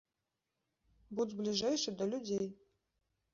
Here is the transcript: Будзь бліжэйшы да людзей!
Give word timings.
Будзь 1.19 1.35
бліжэйшы 1.41 1.95
да 2.01 2.09
людзей! 2.15 2.47